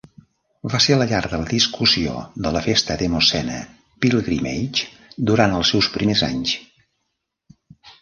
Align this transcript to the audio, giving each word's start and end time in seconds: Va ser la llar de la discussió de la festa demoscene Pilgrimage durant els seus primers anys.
Va 0.73 0.77
ser 0.85 0.95
la 1.01 1.05
llar 1.11 1.19
de 1.25 1.39
la 1.41 1.49
discussió 1.51 2.15
de 2.47 2.53
la 2.57 2.63
festa 2.69 2.97
demoscene 3.03 3.61
Pilgrimage 4.07 4.91
durant 5.33 5.57
els 5.63 5.75
seus 5.77 5.95
primers 6.01 6.29
anys. 6.33 6.61